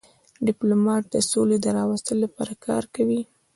[0.47, 3.21] ډيپلومات د سولي د راوستلو لپاره کار کوي.